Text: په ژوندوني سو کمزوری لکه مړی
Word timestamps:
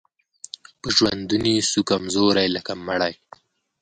په 0.79 0.87
ژوندوني 0.95 1.55
سو 1.69 1.79
کمزوری 1.89 2.47
لکه 2.55 2.73
مړی 2.87 3.13